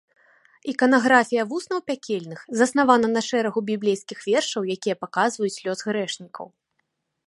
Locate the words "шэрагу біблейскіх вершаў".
3.29-4.61